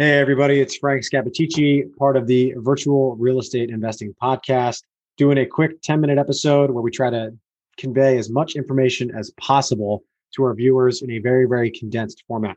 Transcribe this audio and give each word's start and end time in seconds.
Hey, 0.00 0.20
everybody, 0.20 0.60
it's 0.60 0.76
Frank 0.76 1.02
Scappaticci, 1.02 1.92
part 1.96 2.16
of 2.16 2.28
the 2.28 2.54
Virtual 2.58 3.16
Real 3.16 3.40
Estate 3.40 3.68
Investing 3.68 4.14
Podcast, 4.22 4.84
doing 5.16 5.38
a 5.38 5.44
quick 5.44 5.82
10 5.82 6.00
minute 6.00 6.18
episode 6.18 6.70
where 6.70 6.84
we 6.84 6.92
try 6.92 7.10
to 7.10 7.36
convey 7.78 8.16
as 8.16 8.30
much 8.30 8.54
information 8.54 9.10
as 9.12 9.32
possible 9.40 10.04
to 10.36 10.44
our 10.44 10.54
viewers 10.54 11.02
in 11.02 11.10
a 11.10 11.18
very, 11.18 11.46
very 11.46 11.68
condensed 11.72 12.22
format. 12.28 12.56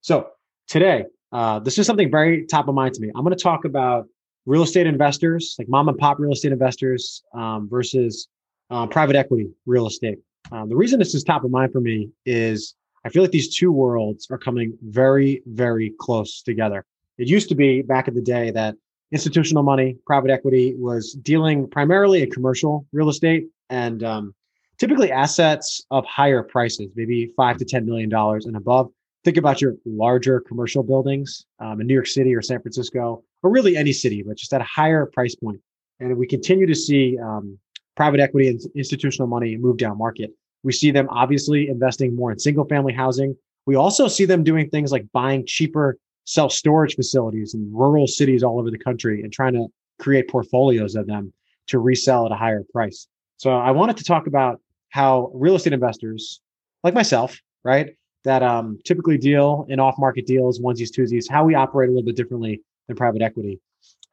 So, 0.00 0.30
today, 0.66 1.04
uh, 1.30 1.58
this 1.58 1.76
is 1.76 1.86
something 1.86 2.10
very 2.10 2.46
top 2.46 2.68
of 2.68 2.74
mind 2.74 2.94
to 2.94 3.02
me. 3.02 3.10
I'm 3.14 3.22
going 3.22 3.36
to 3.36 3.42
talk 3.42 3.66
about 3.66 4.08
real 4.46 4.62
estate 4.62 4.86
investors, 4.86 5.56
like 5.58 5.68
mom 5.68 5.90
and 5.90 5.98
pop 5.98 6.18
real 6.18 6.32
estate 6.32 6.52
investors 6.52 7.22
um, 7.34 7.68
versus 7.68 8.28
uh, 8.70 8.86
private 8.86 9.14
equity 9.14 9.50
real 9.66 9.88
estate. 9.88 10.20
Um, 10.52 10.70
the 10.70 10.76
reason 10.76 10.98
this 10.98 11.14
is 11.14 11.22
top 11.22 11.44
of 11.44 11.50
mind 11.50 11.70
for 11.70 11.82
me 11.82 12.08
is 12.24 12.74
I 13.08 13.10
feel 13.10 13.22
like 13.22 13.30
these 13.30 13.56
two 13.56 13.72
worlds 13.72 14.26
are 14.30 14.36
coming 14.36 14.76
very, 14.82 15.42
very 15.46 15.94
close 15.98 16.42
together. 16.42 16.84
It 17.16 17.26
used 17.26 17.48
to 17.48 17.54
be 17.54 17.80
back 17.80 18.06
in 18.06 18.14
the 18.14 18.20
day 18.20 18.50
that 18.50 18.74
institutional 19.12 19.62
money, 19.62 19.96
private 20.06 20.30
equity 20.30 20.74
was 20.76 21.14
dealing 21.14 21.70
primarily 21.70 22.22
in 22.22 22.30
commercial 22.30 22.86
real 22.92 23.08
estate 23.08 23.46
and 23.70 24.04
um, 24.04 24.34
typically 24.76 25.10
assets 25.10 25.82
of 25.90 26.04
higher 26.04 26.42
prices, 26.42 26.90
maybe 26.96 27.32
five 27.34 27.56
to 27.56 27.64
$10 27.64 27.86
million 27.86 28.12
and 28.12 28.56
above. 28.56 28.90
Think 29.24 29.38
about 29.38 29.62
your 29.62 29.76
larger 29.86 30.40
commercial 30.40 30.82
buildings 30.82 31.46
um, 31.60 31.80
in 31.80 31.86
New 31.86 31.94
York 31.94 32.08
City 32.08 32.34
or 32.34 32.42
San 32.42 32.60
Francisco, 32.60 33.24
or 33.42 33.50
really 33.50 33.74
any 33.74 33.94
city, 33.94 34.22
but 34.22 34.36
just 34.36 34.52
at 34.52 34.60
a 34.60 34.64
higher 34.64 35.06
price 35.06 35.34
point. 35.34 35.62
And 35.98 36.14
we 36.18 36.26
continue 36.26 36.66
to 36.66 36.74
see 36.74 37.18
um, 37.18 37.58
private 37.96 38.20
equity 38.20 38.48
and 38.48 38.60
institutional 38.76 39.28
money 39.28 39.56
move 39.56 39.78
down 39.78 39.96
market. 39.96 40.30
We 40.62 40.72
see 40.72 40.90
them 40.90 41.08
obviously 41.10 41.68
investing 41.68 42.14
more 42.14 42.32
in 42.32 42.38
single 42.38 42.64
family 42.64 42.92
housing. 42.92 43.36
We 43.66 43.76
also 43.76 44.08
see 44.08 44.24
them 44.24 44.44
doing 44.44 44.70
things 44.70 44.92
like 44.92 45.06
buying 45.12 45.44
cheaper 45.46 45.96
self 46.24 46.52
storage 46.52 46.94
facilities 46.94 47.54
in 47.54 47.70
rural 47.72 48.06
cities 48.06 48.42
all 48.42 48.58
over 48.58 48.70
the 48.70 48.78
country 48.78 49.22
and 49.22 49.32
trying 49.32 49.54
to 49.54 49.66
create 49.98 50.28
portfolios 50.28 50.94
of 50.94 51.06
them 51.06 51.32
to 51.68 51.78
resell 51.78 52.26
at 52.26 52.32
a 52.32 52.36
higher 52.36 52.64
price. 52.72 53.08
So 53.36 53.50
I 53.50 53.70
wanted 53.70 53.96
to 53.98 54.04
talk 54.04 54.26
about 54.26 54.60
how 54.90 55.30
real 55.34 55.54
estate 55.54 55.72
investors 55.72 56.40
like 56.82 56.94
myself, 56.94 57.38
right, 57.64 57.94
that 58.24 58.42
um, 58.42 58.78
typically 58.84 59.18
deal 59.18 59.66
in 59.68 59.80
off 59.80 59.96
market 59.98 60.26
deals, 60.26 60.60
onesies, 60.60 60.90
twosies, 60.90 61.30
how 61.30 61.44
we 61.44 61.54
operate 61.54 61.88
a 61.88 61.92
little 61.92 62.06
bit 62.06 62.16
differently 62.16 62.60
than 62.86 62.96
private 62.96 63.22
equity. 63.22 63.60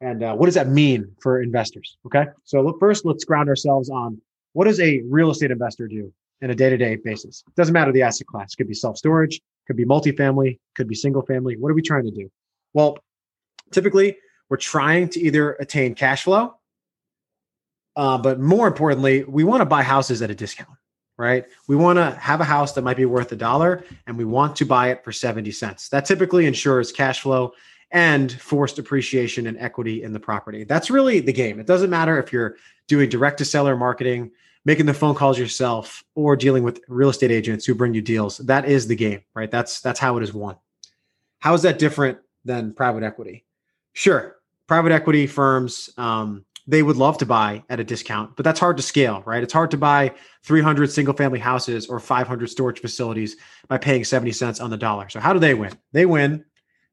And 0.00 0.22
uh, 0.22 0.34
what 0.34 0.46
does 0.46 0.54
that 0.54 0.68
mean 0.68 1.14
for 1.20 1.42
investors? 1.42 1.96
Okay. 2.06 2.24
So 2.44 2.60
look, 2.60 2.78
first, 2.78 3.04
let's 3.04 3.24
ground 3.24 3.48
ourselves 3.48 3.90
on 3.90 4.20
what 4.52 4.66
does 4.66 4.80
a 4.80 5.02
real 5.08 5.30
estate 5.30 5.50
investor 5.50 5.88
do? 5.88 6.12
In 6.40 6.50
a 6.50 6.54
day-to-day 6.54 6.96
basis. 6.96 7.42
It 7.46 7.54
doesn't 7.54 7.72
matter 7.72 7.92
the 7.92 8.02
asset 8.02 8.26
class. 8.26 8.52
It 8.52 8.56
could 8.56 8.68
be 8.68 8.74
self-storage, 8.74 9.40
could 9.66 9.76
be 9.76 9.84
multifamily, 9.84 10.58
could 10.74 10.88
be 10.88 10.94
single 10.94 11.22
family. 11.22 11.56
What 11.56 11.70
are 11.70 11.74
we 11.74 11.82
trying 11.82 12.04
to 12.04 12.10
do? 12.10 12.30
Well, 12.74 12.98
typically 13.72 14.18
we're 14.48 14.58
trying 14.58 15.08
to 15.10 15.20
either 15.20 15.52
attain 15.54 15.94
cash 15.94 16.24
flow, 16.24 16.54
uh, 17.96 18.18
but 18.18 18.38
more 18.38 18.68
importantly, 18.68 19.24
we 19.24 19.44
want 19.44 19.62
to 19.62 19.66
buy 19.66 19.82
houses 19.82 20.22
at 20.22 20.30
a 20.30 20.34
discount, 20.34 20.68
right? 21.16 21.46
We 21.66 21.76
want 21.76 21.96
to 21.96 22.10
have 22.10 22.40
a 22.40 22.44
house 22.44 22.72
that 22.72 22.82
might 22.82 22.96
be 22.98 23.06
worth 23.06 23.32
a 23.32 23.36
dollar 23.36 23.84
and 24.06 24.18
we 24.18 24.24
want 24.24 24.56
to 24.56 24.66
buy 24.66 24.90
it 24.90 25.02
for 25.02 25.12
70 25.12 25.50
cents. 25.52 25.88
That 25.88 26.04
typically 26.04 26.46
ensures 26.46 26.92
cash 26.92 27.20
flow 27.20 27.54
and 27.90 28.32
forced 28.32 28.78
appreciation 28.78 29.46
and 29.46 29.56
equity 29.58 30.02
in 30.02 30.12
the 30.12 30.20
property. 30.20 30.64
That's 30.64 30.90
really 30.90 31.20
the 31.20 31.32
game. 31.32 31.58
It 31.58 31.66
doesn't 31.66 31.90
matter 31.90 32.18
if 32.18 32.32
you're 32.32 32.56
doing 32.88 33.08
direct 33.08 33.38
to 33.38 33.44
seller 33.44 33.76
marketing, 33.76 34.32
making 34.66 34.84
the 34.84 34.92
phone 34.92 35.14
calls 35.14 35.38
yourself 35.38 36.04
or 36.16 36.36
dealing 36.36 36.64
with 36.64 36.80
real 36.88 37.08
estate 37.08 37.30
agents 37.30 37.64
who 37.64 37.74
bring 37.74 37.94
you 37.94 38.02
deals 38.02 38.38
that 38.38 38.68
is 38.68 38.86
the 38.86 38.96
game 38.96 39.22
right? 39.34 39.50
That's 39.50 39.80
that's 39.80 40.00
how 40.00 40.18
it 40.18 40.22
is 40.22 40.34
won. 40.34 40.56
How 41.38 41.54
is 41.54 41.62
that 41.62 41.78
different 41.78 42.18
than 42.44 42.74
private 42.74 43.02
equity? 43.02 43.46
Sure 43.94 44.36
private 44.66 44.92
equity 44.92 45.26
firms 45.26 45.88
um, 45.96 46.44
they 46.66 46.82
would 46.82 46.96
love 46.96 47.16
to 47.16 47.24
buy 47.24 47.62
at 47.70 47.78
a 47.78 47.84
discount 47.84 48.34
but 48.34 48.44
that's 48.44 48.60
hard 48.60 48.76
to 48.76 48.82
scale 48.82 49.22
right? 49.24 49.42
It's 49.42 49.52
hard 49.52 49.70
to 49.70 49.78
buy 49.78 50.12
300 50.42 50.90
single 50.90 51.14
family 51.14 51.38
houses 51.38 51.86
or 51.86 52.00
500 52.00 52.50
storage 52.50 52.80
facilities 52.80 53.36
by 53.68 53.78
paying 53.78 54.04
70 54.04 54.32
cents 54.32 54.60
on 54.60 54.68
the 54.70 54.76
dollar. 54.76 55.08
So 55.08 55.20
how 55.20 55.32
do 55.32 55.38
they 55.38 55.54
win? 55.54 55.72
They 55.92 56.04
win 56.04 56.44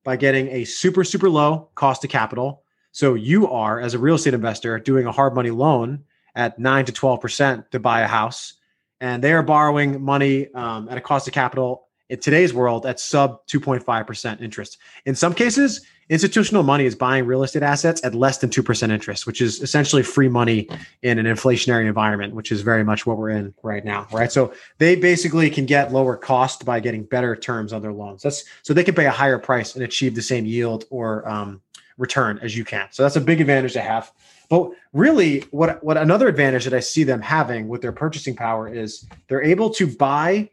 by 0.03 0.15
getting 0.15 0.47
a 0.49 0.63
super 0.63 1.03
super 1.03 1.29
low 1.29 1.69
cost 1.75 2.03
of 2.03 2.11
capital. 2.11 2.63
So 2.91 3.15
you 3.15 3.49
are 3.49 3.81
as 3.81 3.95
a 3.95 3.99
real 3.99 4.15
estate 4.15 4.35
investor 4.35 4.77
doing 4.77 5.07
a 5.07 5.11
hard 5.11 5.33
money 5.33 5.49
loan 5.49 6.03
at 6.35 6.57
nine 6.59 6.85
to 6.85 6.91
12% 6.91 7.69
to 7.69 7.79
buy 7.79 8.01
a 8.01 8.07
house. 8.07 8.53
And 9.01 9.23
they 9.23 9.33
are 9.33 9.43
borrowing 9.43 10.01
money 10.01 10.53
um, 10.53 10.87
at 10.89 10.97
a 10.97 11.01
cost 11.01 11.27
of 11.27 11.33
capital 11.33 11.87
in 12.09 12.19
today's 12.19 12.53
world 12.53 12.85
at 12.85 12.99
sub 12.99 13.45
2.5% 13.47 14.41
interest. 14.41 14.77
In 15.05 15.15
some 15.15 15.33
cases, 15.33 15.85
institutional 16.09 16.63
money 16.63 16.85
is 16.85 16.95
buying 16.95 17.25
real 17.25 17.43
estate 17.43 17.63
assets 17.63 18.03
at 18.03 18.13
less 18.13 18.37
than 18.37 18.49
2% 18.49 18.91
interest, 18.91 19.25
which 19.25 19.41
is 19.41 19.61
essentially 19.61 20.03
free 20.03 20.27
money 20.27 20.67
in 21.01 21.17
an 21.17 21.25
inflationary 21.25 21.87
environment, 21.87 22.35
which 22.35 22.51
is 22.51 22.61
very 22.61 22.83
much 22.83 23.05
what 23.05 23.17
we're 23.17 23.29
in 23.29 23.53
right 23.63 23.85
now. 23.85 24.07
Right. 24.11 24.31
So 24.31 24.53
they 24.77 24.95
basically 24.95 25.49
can 25.49 25.65
get 25.65 25.91
lower 25.91 26.15
cost 26.17 26.65
by 26.65 26.79
getting 26.79 27.03
better 27.03 27.35
terms 27.35 27.73
on 27.73 27.81
their 27.81 27.93
loans. 27.93 28.21
That's 28.21 28.43
so 28.61 28.73
they 28.73 28.83
can 28.83 28.95
pay 28.95 29.05
a 29.05 29.11
higher 29.11 29.39
price 29.39 29.75
and 29.75 29.83
achieve 29.83 30.13
the 30.13 30.21
same 30.21 30.45
yield 30.45 30.85
or 30.89 31.27
um, 31.27 31.61
return 31.97 32.39
as 32.41 32.55
you 32.55 32.65
can. 32.65 32.87
So 32.91 33.03
that's 33.03 33.15
a 33.15 33.21
big 33.21 33.41
advantage 33.41 33.73
to 33.73 33.81
have. 33.81 34.11
But 34.53 34.69
really, 34.91 35.39
what 35.49 35.83
what 35.83 35.97
another 35.97 36.27
advantage 36.27 36.65
that 36.65 36.75
I 36.75 36.79
see 36.79 37.03
them 37.03 37.21
having 37.21 37.67
with 37.67 37.81
their 37.81 37.91
purchasing 37.91 38.35
power 38.35 38.71
is 38.71 39.03
they're 39.27 39.41
able 39.41 39.71
to 39.71 39.87
buy 39.87 40.51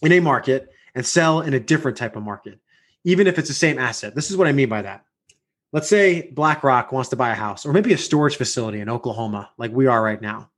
in 0.00 0.12
a 0.12 0.20
market 0.20 0.68
and 0.94 1.04
sell 1.04 1.40
in 1.40 1.52
a 1.52 1.58
different 1.58 1.96
type 1.96 2.14
of 2.14 2.22
market, 2.22 2.60
even 3.02 3.26
if 3.26 3.36
it's 3.36 3.48
the 3.48 3.54
same 3.54 3.80
asset. 3.80 4.14
This 4.14 4.30
is 4.30 4.36
what 4.36 4.46
I 4.46 4.52
mean 4.52 4.68
by 4.68 4.82
that. 4.82 5.04
Let's 5.72 5.88
say 5.88 6.30
BlackRock 6.30 6.92
wants 6.92 7.10
to 7.10 7.16
buy 7.16 7.30
a 7.30 7.34
house 7.34 7.66
or 7.66 7.72
maybe 7.72 7.92
a 7.92 7.98
storage 7.98 8.36
facility 8.36 8.78
in 8.78 8.88
Oklahoma, 8.88 9.50
like 9.58 9.72
we 9.72 9.88
are 9.88 10.00
right 10.00 10.22
now, 10.22 10.48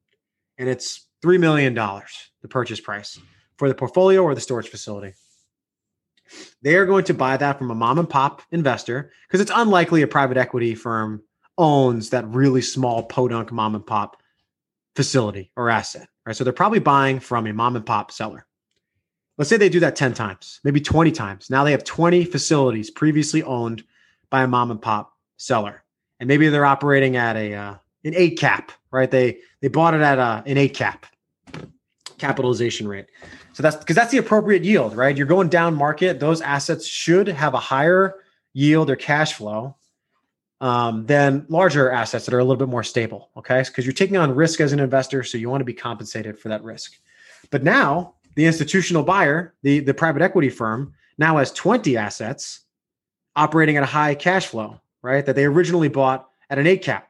and 0.58 0.68
it's 0.68 1.06
$3 1.24 1.40
million, 1.40 1.72
the 1.72 2.48
purchase 2.50 2.82
price 2.82 3.18
for 3.56 3.66
the 3.66 3.74
portfolio 3.74 4.22
or 4.22 4.34
the 4.34 4.42
storage 4.42 4.68
facility. 4.68 5.14
They 6.60 6.74
are 6.74 6.84
going 6.84 7.04
to 7.04 7.14
buy 7.14 7.38
that 7.38 7.56
from 7.56 7.70
a 7.70 7.74
mom 7.74 7.98
and 7.98 8.10
pop 8.10 8.42
investor 8.50 9.10
because 9.26 9.40
it's 9.40 9.52
unlikely 9.54 10.02
a 10.02 10.06
private 10.06 10.36
equity 10.36 10.74
firm 10.74 11.22
owns 11.58 12.10
that 12.10 12.26
really 12.28 12.62
small 12.62 13.02
podunk 13.04 13.52
mom 13.52 13.74
and 13.74 13.86
pop 13.86 14.22
facility 14.96 15.50
or 15.56 15.70
asset, 15.70 16.08
right? 16.26 16.36
So 16.36 16.44
they're 16.44 16.52
probably 16.52 16.78
buying 16.78 17.20
from 17.20 17.46
a 17.46 17.52
mom 17.52 17.76
and 17.76 17.86
pop 17.86 18.12
seller. 18.12 18.46
Let's 19.38 19.48
say 19.48 19.56
they 19.56 19.68
do 19.68 19.80
that 19.80 19.96
10 19.96 20.14
times, 20.14 20.60
maybe 20.62 20.80
20 20.80 21.10
times. 21.10 21.48
Now 21.50 21.64
they 21.64 21.72
have 21.72 21.84
20 21.84 22.24
facilities 22.24 22.90
previously 22.90 23.42
owned 23.42 23.82
by 24.30 24.42
a 24.42 24.48
mom 24.48 24.70
and 24.70 24.80
pop 24.80 25.16
seller. 25.36 25.84
And 26.20 26.28
maybe 26.28 26.48
they're 26.48 26.66
operating 26.66 27.16
at 27.16 27.36
a 27.36 27.54
uh, 27.54 27.74
an 28.04 28.14
8 28.14 28.38
cap, 28.38 28.72
right? 28.90 29.10
They 29.10 29.38
they 29.60 29.68
bought 29.68 29.94
it 29.94 30.00
at 30.00 30.18
a, 30.18 30.42
an 30.46 30.58
8 30.58 30.74
cap 30.74 31.06
capitalization 32.18 32.86
rate. 32.86 33.06
So 33.52 33.62
that's 33.62 33.76
because 33.76 33.96
that's 33.96 34.12
the 34.12 34.18
appropriate 34.18 34.64
yield, 34.64 34.96
right? 34.96 35.16
You're 35.16 35.26
going 35.26 35.48
down 35.48 35.74
market, 35.74 36.20
those 36.20 36.40
assets 36.40 36.86
should 36.86 37.26
have 37.28 37.54
a 37.54 37.58
higher 37.58 38.14
yield 38.52 38.90
or 38.90 38.96
cash 38.96 39.34
flow 39.34 39.76
um, 40.62 41.04
than 41.06 41.44
larger 41.48 41.90
assets 41.90 42.24
that 42.24 42.32
are 42.32 42.38
a 42.38 42.44
little 42.44 42.56
bit 42.56 42.68
more 42.68 42.84
stable. 42.84 43.30
Okay. 43.36 43.62
Because 43.66 43.84
you're 43.84 43.92
taking 43.92 44.16
on 44.16 44.34
risk 44.34 44.60
as 44.60 44.72
an 44.72 44.78
investor. 44.78 45.24
So 45.24 45.36
you 45.36 45.50
want 45.50 45.60
to 45.60 45.66
be 45.66 45.74
compensated 45.74 46.38
for 46.38 46.48
that 46.48 46.62
risk. 46.62 46.94
But 47.50 47.64
now 47.64 48.14
the 48.36 48.46
institutional 48.46 49.02
buyer, 49.02 49.54
the, 49.62 49.80
the 49.80 49.92
private 49.92 50.22
equity 50.22 50.48
firm, 50.48 50.94
now 51.18 51.36
has 51.38 51.50
20 51.52 51.96
assets 51.96 52.60
operating 53.34 53.76
at 53.76 53.82
a 53.82 53.86
high 53.86 54.14
cash 54.14 54.46
flow, 54.46 54.80
right? 55.02 55.26
That 55.26 55.34
they 55.34 55.44
originally 55.44 55.88
bought 55.88 56.28
at 56.48 56.58
an 56.58 56.66
eight 56.68 56.82
cap. 56.82 57.08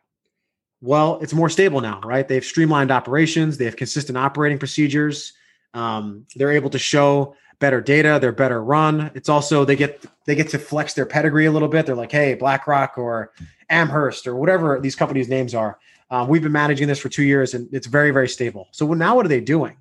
Well, 0.80 1.20
it's 1.20 1.34
more 1.34 1.50
stable 1.50 1.82
now, 1.82 2.00
right? 2.00 2.26
They've 2.26 2.44
streamlined 2.44 2.90
operations, 2.90 3.58
they 3.58 3.66
have 3.66 3.76
consistent 3.76 4.16
operating 4.16 4.58
procedures. 4.58 5.34
Um, 5.74 6.26
they're 6.34 6.52
able 6.52 6.70
to 6.70 6.78
show 6.78 7.36
better 7.62 7.80
data, 7.80 8.18
they're 8.20 8.32
better 8.32 8.62
run. 8.62 9.12
It's 9.14 9.28
also 9.28 9.64
they 9.64 9.76
get 9.76 10.04
they 10.26 10.34
get 10.34 10.48
to 10.50 10.58
flex 10.58 10.94
their 10.94 11.06
pedigree 11.06 11.46
a 11.46 11.52
little 11.52 11.68
bit. 11.68 11.86
They're 11.86 11.94
like, 11.94 12.12
hey, 12.12 12.34
BlackRock 12.34 12.98
or 12.98 13.32
Amherst 13.70 14.26
or 14.26 14.34
whatever 14.34 14.80
these 14.80 14.96
companies' 14.96 15.28
names 15.28 15.54
are. 15.54 15.78
Um, 16.10 16.28
we've 16.28 16.42
been 16.42 16.52
managing 16.52 16.88
this 16.88 16.98
for 16.98 17.08
two 17.08 17.22
years 17.22 17.54
and 17.54 17.72
it's 17.72 17.86
very 17.86 18.10
very 18.10 18.28
stable. 18.28 18.68
So 18.72 18.92
now 18.92 19.14
what 19.14 19.24
are 19.24 19.30
they 19.30 19.40
doing? 19.40 19.76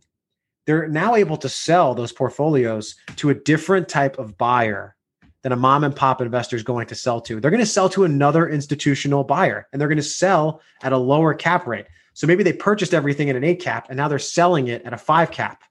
They're 0.67 0.87
now 0.87 1.15
able 1.15 1.37
to 1.37 1.49
sell 1.49 1.95
those 1.95 2.13
portfolios 2.13 2.95
to 3.17 3.31
a 3.31 3.33
different 3.33 3.89
type 3.89 4.19
of 4.19 4.37
buyer 4.37 4.95
than 5.41 5.51
a 5.51 5.55
mom 5.55 5.83
and 5.83 5.95
pop 5.95 6.21
investor 6.21 6.55
is 6.55 6.61
going 6.61 6.85
to 6.85 6.95
sell 6.95 7.19
to. 7.21 7.39
They're 7.39 7.49
going 7.49 7.59
to 7.61 7.65
sell 7.65 7.89
to 7.89 8.03
another 8.03 8.47
institutional 8.47 9.23
buyer 9.23 9.67
and 9.73 9.81
they're 9.81 9.89
going 9.89 9.97
to 9.97 10.03
sell 10.03 10.61
at 10.83 10.93
a 10.93 10.97
lower 10.97 11.33
cap 11.33 11.65
rate. 11.65 11.87
So 12.13 12.27
maybe 12.27 12.43
they 12.43 12.53
purchased 12.53 12.93
everything 12.93 13.31
at 13.31 13.35
an 13.35 13.43
eight 13.43 13.59
cap 13.59 13.87
and 13.89 13.97
now 13.97 14.07
they're 14.07 14.19
selling 14.19 14.67
it 14.67 14.83
at 14.83 14.93
a 14.93 14.97
five 14.99 15.31
cap. 15.31 15.63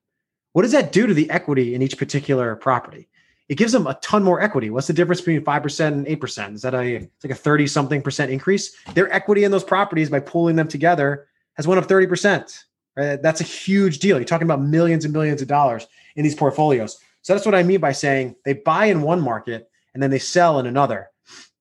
What 0.53 0.63
does 0.63 0.73
that 0.73 0.93
do 0.93 1.07
to 1.07 1.15
the 1.15 1.31
equity 1.31 1.75
in 1.75 1.83
each 1.83 1.97
particular 1.97 2.57
property? 2.57 3.09
It 3.49 3.57
gives 3.57 3.73
them 3.73 3.87
a 3.87 3.95
ton 3.95 4.23
more 4.23 4.41
equity. 4.41 4.71
What's 4.71 4.87
the 4.87 4.93
difference 4.93 5.21
between 5.21 5.45
5% 5.45 5.87
and 5.87 6.07
8%? 6.07 6.55
Is 6.55 6.63
that 6.63 6.75
a 6.75 6.95
it's 6.97 7.25
like 7.25 7.33
a 7.33 7.37
30 7.37 7.67
something 7.67 8.03
percent 8.03 8.31
increase? 8.31 8.77
Their 8.95 9.13
equity 9.13 9.45
in 9.45 9.51
those 9.51 9.65
properties 9.65 10.09
by 10.09 10.21
pulling 10.21 10.57
them 10.57 10.69
together 10.69 11.27
has 11.55 11.67
went 11.67 11.83
up 11.83 11.89
30%. 11.89 12.65
Right? 12.97 13.21
That's 13.21 13.41
a 13.41 13.45
huge 13.45 13.99
deal. 13.99 14.19
You're 14.19 14.25
talking 14.25 14.47
about 14.47 14.63
millions 14.63 15.05
and 15.05 15.13
millions 15.13 15.43
of 15.43 15.49
dollars 15.49 15.87
in 16.17 16.23
these 16.23 16.35
portfolios. 16.35 16.99
So 17.23 17.35
that's 17.35 17.47
what 17.47 17.55
I 17.55 17.63
mean 17.63 17.81
by 17.81 17.93
saying 17.93 18.37
they 18.45 18.55
buy 18.55 18.87
in 18.87 19.03
one 19.03 19.21
market 19.21 19.69
and 19.95 20.03
then 20.03 20.11
they 20.11 20.19
sell 20.19 20.59
in 20.59 20.67
another. 20.67 21.11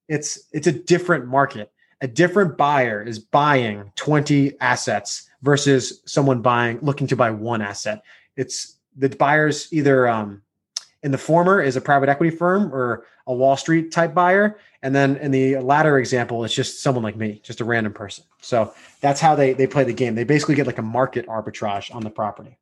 It's 0.08 0.48
it's 0.52 0.68
a 0.68 0.72
different 0.72 1.28
market. 1.28 1.72
A 2.02 2.08
different 2.08 2.58
buyer 2.58 3.04
is 3.04 3.20
buying 3.20 3.92
20 3.96 4.60
assets 4.62 5.30
versus 5.42 6.02
someone 6.06 6.42
buying 6.42 6.80
looking 6.82 7.08
to 7.08 7.16
buy 7.16 7.30
one 7.30 7.62
asset. 7.62 8.04
It's 8.38 8.79
the 9.00 9.10
buyers 9.10 9.68
either 9.72 10.08
um, 10.08 10.42
in 11.04 11.12
the 11.12 11.18
former 11.18 11.62
is 11.62 11.76
a 11.76 11.82
private 11.82 12.10
equity 12.10 12.36
firm 12.36 12.74
or 12.74 13.06
a 13.26 13.34
Wall 13.34 13.56
Street 13.56 13.92
type 13.92 14.14
buyer. 14.14 14.60
And 14.82 14.94
then 14.94 15.18
in 15.18 15.32
the 15.32 15.58
latter 15.58 15.98
example, 15.98 16.44
it's 16.44 16.54
just 16.54 16.84
someone 16.84 17.04
like 17.04 17.16
me, 17.16 17.40
just 17.44 17.62
a 17.62 17.66
random 17.66 17.94
person. 17.94 18.26
So 18.42 18.74
that's 19.02 19.22
how 19.22 19.36
they, 19.36 19.54
they 19.54 19.68
play 19.68 19.84
the 19.84 19.94
game. 19.94 20.16
They 20.16 20.24
basically 20.24 20.56
get 20.56 20.68
like 20.68 20.78
a 20.78 20.84
market 20.84 21.26
arbitrage 21.28 21.94
on 21.94 22.04
the 22.04 22.10
property. 22.10 22.58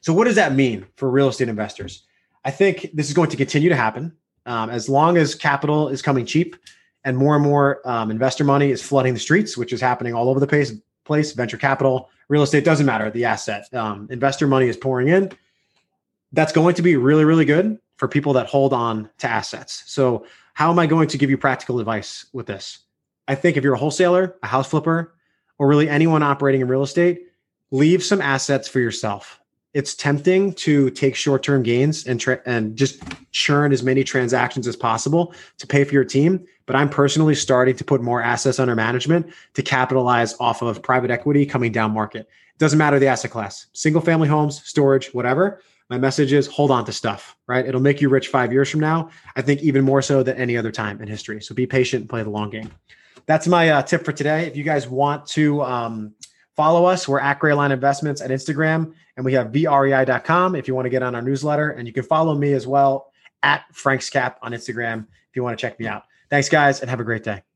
So 0.00 0.12
what 0.12 0.24
does 0.24 0.36
that 0.36 0.54
mean 0.54 0.86
for 0.96 1.10
real 1.10 1.28
estate 1.28 1.48
investors? 1.48 2.04
I 2.44 2.50
think 2.50 2.90
this 2.94 3.08
is 3.08 3.14
going 3.14 3.30
to 3.30 3.36
continue 3.36 3.68
to 3.68 3.76
happen 3.76 4.12
um, 4.46 4.70
as 4.70 4.88
long 4.88 5.16
as 5.16 5.34
capital 5.34 5.88
is 5.88 6.02
coming 6.02 6.24
cheap 6.24 6.56
and 7.04 7.16
more 7.16 7.34
and 7.34 7.44
more 7.44 7.80
um, 7.88 8.10
investor 8.10 8.44
money 8.44 8.70
is 8.70 8.82
flooding 8.82 9.14
the 9.14 9.20
streets, 9.20 9.56
which 9.56 9.72
is 9.72 9.80
happening 9.80 10.14
all 10.14 10.28
over 10.28 10.40
the 10.40 10.46
place. 10.46 10.72
Place 11.08 11.32
venture 11.32 11.56
capital, 11.56 12.10
real 12.28 12.42
estate 12.42 12.64
doesn't 12.64 12.86
matter. 12.86 13.10
The 13.10 13.24
asset 13.24 13.72
um, 13.74 14.06
investor 14.10 14.46
money 14.46 14.68
is 14.68 14.76
pouring 14.76 15.08
in 15.08 15.32
that's 16.32 16.52
going 16.52 16.74
to 16.74 16.82
be 16.82 16.96
really, 16.96 17.24
really 17.24 17.46
good 17.46 17.78
for 17.96 18.08
people 18.08 18.34
that 18.34 18.46
hold 18.46 18.74
on 18.74 19.08
to 19.18 19.26
assets. 19.26 19.82
So, 19.86 20.26
how 20.52 20.70
am 20.70 20.78
I 20.78 20.86
going 20.86 21.08
to 21.08 21.16
give 21.16 21.30
you 21.30 21.38
practical 21.38 21.80
advice 21.80 22.26
with 22.34 22.46
this? 22.46 22.80
I 23.26 23.36
think 23.36 23.56
if 23.56 23.64
you're 23.64 23.72
a 23.72 23.78
wholesaler, 23.78 24.36
a 24.42 24.46
house 24.46 24.68
flipper, 24.68 25.14
or 25.58 25.66
really 25.66 25.88
anyone 25.88 26.22
operating 26.22 26.60
in 26.60 26.68
real 26.68 26.82
estate, 26.82 27.22
leave 27.70 28.04
some 28.04 28.20
assets 28.20 28.68
for 28.68 28.80
yourself. 28.80 29.40
It's 29.74 29.94
tempting 29.94 30.54
to 30.54 30.90
take 30.90 31.14
short-term 31.14 31.62
gains 31.62 32.06
and 32.06 32.20
tra- 32.20 32.40
and 32.46 32.76
just 32.76 33.02
churn 33.32 33.72
as 33.72 33.82
many 33.82 34.02
transactions 34.02 34.66
as 34.66 34.76
possible 34.76 35.34
to 35.58 35.66
pay 35.66 35.84
for 35.84 35.94
your 35.94 36.04
team. 36.04 36.46
But 36.66 36.76
I'm 36.76 36.88
personally 36.88 37.34
starting 37.34 37.76
to 37.76 37.84
put 37.84 38.02
more 38.02 38.22
assets 38.22 38.58
under 38.58 38.74
management 38.74 39.32
to 39.54 39.62
capitalize 39.62 40.34
off 40.40 40.62
of 40.62 40.82
private 40.82 41.10
equity 41.10 41.46
coming 41.46 41.72
down 41.72 41.92
market. 41.92 42.20
It 42.20 42.58
doesn't 42.58 42.78
matter 42.78 42.98
the 42.98 43.06
asset 43.06 43.30
class, 43.30 43.66
single 43.72 44.02
family 44.02 44.28
homes, 44.28 44.62
storage, 44.64 45.12
whatever 45.14 45.60
my 45.88 45.98
message 45.98 46.32
is 46.32 46.46
hold 46.46 46.70
on 46.70 46.84
to 46.84 46.92
stuff, 46.92 47.36
right? 47.46 47.66
It'll 47.66 47.80
make 47.80 48.00
you 48.00 48.08
rich 48.08 48.28
five 48.28 48.52
years 48.52 48.68
from 48.70 48.80
now. 48.80 49.10
I 49.36 49.42
think 49.42 49.62
even 49.62 49.84
more 49.84 50.02
so 50.02 50.22
than 50.22 50.36
any 50.36 50.56
other 50.56 50.70
time 50.70 51.00
in 51.00 51.08
history. 51.08 51.40
So 51.40 51.54
be 51.54 51.66
patient 51.66 52.02
and 52.02 52.10
play 52.10 52.22
the 52.22 52.30
long 52.30 52.50
game. 52.50 52.70
That's 53.26 53.46
my 53.46 53.70
uh, 53.70 53.82
tip 53.82 54.04
for 54.04 54.12
today. 54.12 54.46
If 54.46 54.56
you 54.56 54.64
guys 54.64 54.86
want 54.86 55.26
to 55.28 55.62
um, 55.62 56.14
follow 56.58 56.86
us, 56.86 57.06
we're 57.06 57.20
at 57.20 57.38
Grayline 57.38 57.70
Investments 57.70 58.20
at 58.20 58.30
Instagram 58.30 58.92
and 59.16 59.24
we 59.24 59.32
have 59.34 59.52
vrei.com 59.52 60.56
if 60.56 60.66
you 60.66 60.74
want 60.74 60.86
to 60.86 60.90
get 60.90 61.04
on 61.04 61.14
our 61.14 61.22
newsletter. 61.22 61.70
And 61.70 61.86
you 61.86 61.94
can 61.94 62.02
follow 62.02 62.34
me 62.34 62.52
as 62.52 62.66
well 62.66 63.12
at 63.44 63.62
Frank's 63.72 64.10
Cap 64.10 64.40
on 64.42 64.50
Instagram 64.50 65.06
if 65.30 65.36
you 65.36 65.44
want 65.44 65.56
to 65.56 65.60
check 65.60 65.78
me 65.78 65.86
out. 65.86 66.02
Thanks, 66.30 66.48
guys, 66.48 66.80
and 66.80 66.90
have 66.90 66.98
a 66.98 67.04
great 67.04 67.22
day. 67.22 67.47